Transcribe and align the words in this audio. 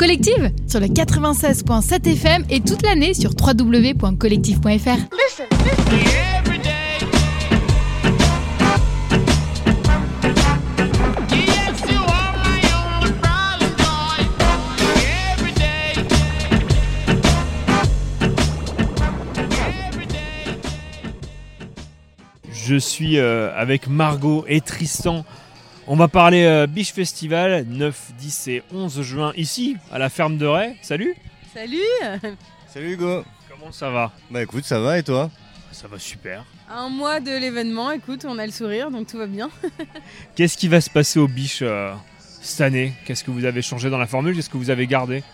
Collective 0.00 0.50
sur 0.66 0.80
le 0.80 0.86
96.7 0.86 2.10
FM 2.10 2.44
et 2.48 2.60
toute 2.60 2.80
l'année 2.80 3.12
sur 3.12 3.32
www.collective.fr. 3.38 4.96
Je 22.50 22.76
suis 22.76 23.18
euh, 23.18 23.54
avec 23.54 23.86
Margot 23.86 24.46
et 24.48 24.62
Tristan. 24.62 25.26
On 25.92 25.96
va 25.96 26.06
parler 26.06 26.44
euh, 26.44 26.68
Biche 26.68 26.92
Festival 26.92 27.64
9, 27.68 28.12
10 28.16 28.46
et 28.46 28.62
11 28.72 29.02
juin 29.02 29.32
ici 29.36 29.76
à 29.90 29.98
la 29.98 30.08
ferme 30.08 30.38
de 30.38 30.46
Ray. 30.46 30.76
Salut. 30.82 31.16
Salut. 31.52 31.78
Salut 32.68 32.92
Hugo. 32.92 33.24
Comment 33.50 33.72
ça 33.72 33.90
va? 33.90 34.12
Bah 34.30 34.40
écoute, 34.40 34.62
ça 34.64 34.78
va 34.78 34.98
et 34.98 35.02
toi? 35.02 35.32
Ça 35.72 35.88
va 35.88 35.98
super. 35.98 36.44
Un 36.70 36.90
mois 36.90 37.18
de 37.18 37.32
l'événement, 37.32 37.90
écoute, 37.90 38.24
on 38.24 38.38
a 38.38 38.46
le 38.46 38.52
sourire, 38.52 38.92
donc 38.92 39.08
tout 39.08 39.18
va 39.18 39.26
bien. 39.26 39.50
Qu'est-ce 40.36 40.56
qui 40.56 40.68
va 40.68 40.80
se 40.80 40.90
passer 40.90 41.18
aux 41.18 41.26
biches 41.26 41.62
euh, 41.62 41.92
cette 42.40 42.60
année? 42.60 42.92
Qu'est-ce 43.04 43.24
que 43.24 43.32
vous 43.32 43.44
avez 43.44 43.60
changé 43.60 43.90
dans 43.90 43.98
la 43.98 44.06
formule? 44.06 44.36
Qu'est-ce 44.36 44.48
que 44.48 44.58
vous 44.58 44.70
avez 44.70 44.86
gardé? 44.86 45.24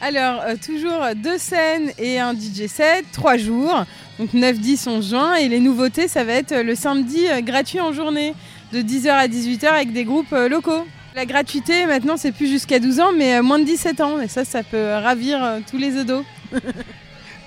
Alors, 0.00 0.42
euh, 0.42 0.56
toujours 0.56 1.00
deux 1.16 1.38
scènes 1.38 1.90
et 1.96 2.18
un 2.18 2.34
DJ 2.34 2.66
set, 2.66 3.06
trois 3.12 3.36
jours, 3.36 3.84
donc 4.18 4.34
9, 4.34 4.58
10, 4.58 4.86
11 4.88 5.10
juin. 5.10 5.34
Et 5.36 5.48
les 5.48 5.60
nouveautés, 5.60 6.06
ça 6.06 6.24
va 6.24 6.32
être 6.34 6.54
le 6.54 6.74
samedi 6.74 7.26
euh, 7.28 7.40
gratuit 7.40 7.80
en 7.80 7.92
journée, 7.92 8.34
de 8.72 8.80
10h 8.80 9.10
à 9.10 9.28
18h 9.28 9.66
avec 9.66 9.92
des 9.92 10.04
groupes 10.04 10.32
euh, 10.32 10.48
locaux. 10.48 10.86
La 11.14 11.24
gratuité, 11.24 11.86
maintenant, 11.86 12.16
c'est 12.16 12.32
plus 12.32 12.48
jusqu'à 12.48 12.78
12 12.78 13.00
ans, 13.00 13.12
mais 13.16 13.36
euh, 13.36 13.42
moins 13.42 13.58
de 13.58 13.64
17 13.64 14.00
ans. 14.00 14.20
Et 14.20 14.28
ça, 14.28 14.44
ça 14.44 14.62
peut 14.62 14.92
ravir 14.94 15.42
euh, 15.42 15.60
tous 15.68 15.78
les 15.78 15.96
odos. 15.96 16.24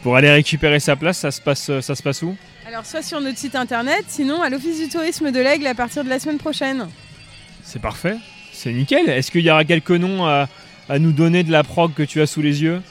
Pour 0.04 0.16
aller 0.16 0.32
récupérer 0.32 0.80
sa 0.80 0.96
place, 0.96 1.20
ça 1.20 1.32
se 1.32 1.42
passe, 1.42 1.72
ça 1.82 1.96
se 1.96 2.02
passe 2.02 2.22
où? 2.22 2.36
Alors, 2.66 2.86
soit 2.86 3.02
sur 3.02 3.20
notre 3.20 3.38
site 3.38 3.56
internet, 3.56 4.06
sinon 4.08 4.42
à 4.42 4.50
l'Office 4.50 4.80
du 4.80 4.88
tourisme 4.88 5.32
de 5.32 5.40
l'Aigle 5.40 5.68
à 5.68 5.76
partir 5.76 6.04
de 6.04 6.10
la 6.10 6.20
semaine 6.20 6.38
prochaine. 6.38 6.88
C'est 7.64 7.82
parfait. 7.82 8.16
C'est 8.54 8.72
nickel. 8.72 9.10
Est-ce 9.10 9.30
qu'il 9.30 9.42
y 9.42 9.52
aura 9.52 9.66
quelques 9.66 9.92
noms 9.92 10.26
à, 10.26 10.48
à 10.88 11.00
nous 11.00 11.12
donner 11.12 11.44
de 11.44 11.52
la 11.52 11.64
prog 11.64 11.94
que 11.94 12.04
tu 12.04 12.22
as 12.22 12.28
sous 12.28 12.42
les 12.42 12.64
yeux? 12.64 12.82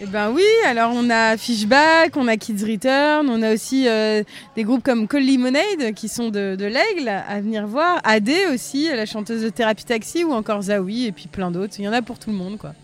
Eh 0.00 0.06
ben 0.06 0.30
oui, 0.30 0.44
alors 0.64 0.92
on 0.94 1.10
a 1.10 1.36
Fishback, 1.36 2.16
on 2.16 2.28
a 2.28 2.36
Kids 2.36 2.64
Return, 2.64 3.28
on 3.28 3.42
a 3.42 3.52
aussi 3.52 3.88
euh, 3.88 4.22
des 4.54 4.62
groupes 4.62 4.84
comme 4.84 5.08
Call 5.08 5.26
Lemonade 5.26 5.92
qui 5.96 6.08
sont 6.08 6.30
de, 6.30 6.56
l'Aigle 6.56 7.08
à 7.08 7.40
venir 7.40 7.66
voir. 7.66 7.98
AD 8.04 8.30
aussi, 8.54 8.88
la 8.94 9.06
chanteuse 9.06 9.42
de 9.42 9.48
Thérapie 9.48 9.84
Taxi 9.84 10.22
ou 10.22 10.32
encore 10.32 10.62
Zawi 10.62 11.06
et 11.06 11.12
puis 11.12 11.26
plein 11.26 11.50
d'autres. 11.50 11.74
Il 11.80 11.84
y 11.84 11.88
en 11.88 11.92
a 11.92 12.00
pour 12.00 12.20
tout 12.20 12.30
le 12.30 12.36
monde 12.36 12.58
quoi. 12.58 12.74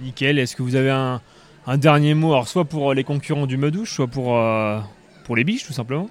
Nickel. 0.00 0.36
Est-ce 0.36 0.56
que 0.56 0.62
vous 0.62 0.74
avez 0.74 0.90
un, 0.90 1.20
dernier 1.76 2.14
mot 2.14 2.44
soit 2.44 2.64
pour 2.64 2.92
les 2.92 3.04
concurrents 3.04 3.46
du 3.46 3.56
Medouche, 3.56 3.94
soit 3.94 4.08
pour, 4.08 4.36
euh, 4.36 4.80
pour 5.22 5.36
les 5.36 5.44
biches, 5.44 5.64
tout 5.64 5.72
simplement? 5.72 6.10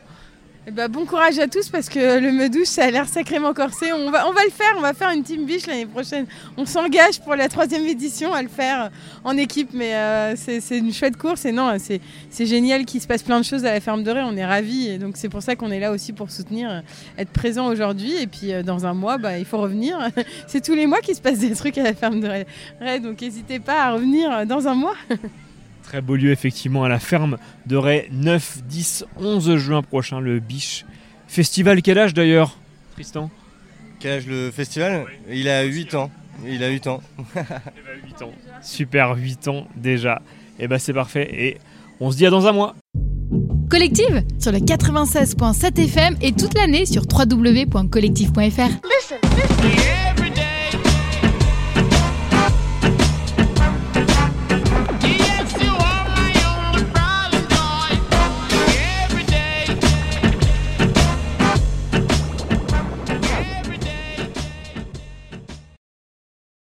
Eh 0.66 0.72
ben 0.72 0.88
bon 0.88 1.06
courage 1.06 1.40
à 1.40 1.48
tous 1.50 1.68
parce 1.68 1.90
que 1.90 2.20
le 2.22 2.32
Medouche 2.32 2.68
ça 2.68 2.86
a 2.86 2.90
l'air 2.90 3.10
sacrément 3.10 3.54
corsé. 3.54 3.92
On 3.92 4.10
va, 4.10 4.24
le 4.46 4.50
faire, 4.50 4.74
on 4.78 4.80
va 4.82 4.94
faire 4.94 5.10
une 5.10 5.22
team 5.22 5.46
biche 5.46 5.68
l'année 5.68 5.86
prochaine. 5.86 6.26
On 6.56 6.66
s'engage 6.66 7.20
pour 7.20 7.36
la 7.36 7.50
troisième 7.50 7.86
édition 7.86 8.34
à 8.34 8.42
le 8.42 8.48
faire 8.48 8.90
en 9.26 9.36
équipe, 9.36 9.72
mais 9.74 9.94
euh, 9.94 10.36
c'est 10.38 10.78
une 10.78 10.94
chouette 10.94 11.18
course 11.18 11.44
et 11.44 11.52
non, 11.52 11.76
c'est 11.80 12.46
génial 12.46 12.86
qu'il 12.86 13.02
se 13.02 13.08
passe 13.08 13.24
plein 13.24 13.42
de 13.42 13.46
choses 13.46 13.66
à 13.66 13.74
la 13.74 13.82
ferme 13.82 14.04
de 14.04 14.12
Ré. 14.12 14.22
On 14.24 14.38
est 14.38 14.46
ravis 14.46 14.88
et 14.88 14.98
donc 15.00 15.18
c'est 15.18 15.28
pour 15.28 15.42
ça 15.42 15.58
qu'on 15.58 15.70
est 15.70 15.82
là 15.82 15.92
aussi 15.92 16.14
pour 16.14 16.32
soutenir, 16.32 16.72
euh, 16.72 16.80
être 17.18 17.32
présent 17.32 17.68
aujourd'hui 17.68 18.16
et 18.22 18.28
puis 18.28 18.54
euh, 18.54 18.64
dans 18.64 18.86
un 18.86 18.94
mois, 18.94 19.18
bah, 19.18 19.38
il 19.38 19.46
faut 19.46 19.60
revenir. 19.60 19.98
c'est 20.48 20.64
tous 20.64 20.76
les 20.76 20.88
mois 20.88 21.02
qu'il 21.02 21.16
se 21.16 21.22
passe 21.22 21.40
des 21.40 21.54
trucs 21.56 21.78
à 21.78 21.84
la 21.84 21.94
ferme 21.94 22.22
de 22.22 22.30
Ré, 22.30 23.00
donc 23.02 23.20
n'hésitez 23.20 23.60
pas 23.60 23.84
à 23.84 23.92
revenir 23.92 24.48
dans 24.48 24.66
un 24.66 24.76
mois. 24.76 24.96
Très 25.94 26.02
beau 26.02 26.16
lieu, 26.16 26.32
effectivement, 26.32 26.84
à 26.84 26.90
la 26.90 26.98
ferme 26.98 27.38
de 27.68 27.76
Ray, 27.76 28.08
9, 28.12 28.64
10, 28.68 29.06
11 29.16 29.58
juin 29.58 29.84
prochain, 29.84 30.20
le 30.20 30.40
Biche 30.40 30.88
Festival. 31.28 31.84
Quel 31.84 32.00
âge 32.00 32.16
d'ailleurs, 32.16 32.58
Tristan? 32.94 33.30
Quel 34.00 34.14
âge 34.14 34.26
le 34.26 34.50
festival? 34.50 35.06
Il 35.30 35.48
a 35.48 35.62
8 35.62 35.94
ans. 35.94 36.10
Il 36.48 36.64
a 36.64 36.70
8 36.70 36.88
ans. 36.88 37.04
8 37.36 38.24
ans. 38.24 38.32
Super, 38.64 39.16
8 39.16 39.48
ans 39.50 39.68
déjà. 39.76 40.24
Et 40.58 40.68
bah 40.68 40.80
c'est 40.80 40.94
parfait. 40.94 41.30
Et 41.32 41.58
on 42.00 42.10
se 42.10 42.18
dit 42.18 42.26
à 42.26 42.32
dans 42.32 42.48
un 42.48 42.54
mois. 42.54 42.74
Collective 43.70 44.24
sur 44.40 44.52
le 44.52 44.58
96.7 44.58 45.80
FM 45.80 46.16
et 46.24 46.32
toute 46.32 46.56
l'année 46.56 46.88
sur 46.88 47.04
www.collective.fr. 47.04 48.40
Listen, 48.40 49.20
listen. 49.36 50.03